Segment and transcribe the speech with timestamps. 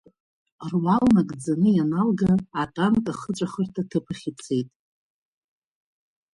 [0.69, 4.69] Руал нагӡаны ианалга, атанк ахыҵәахырҭа ҭыԥ ахь ицеит.